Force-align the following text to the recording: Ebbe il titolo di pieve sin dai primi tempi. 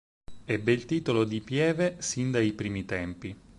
Ebbe 0.45 0.71
il 0.71 0.85
titolo 0.85 1.25
di 1.25 1.41
pieve 1.41 1.97
sin 1.99 2.31
dai 2.31 2.53
primi 2.53 2.85
tempi. 2.85 3.37